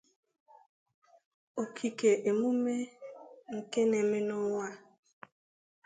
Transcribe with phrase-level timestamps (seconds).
[1.61, 2.75] Okike emume
[3.55, 4.79] nke n’eme n’ọnwa a.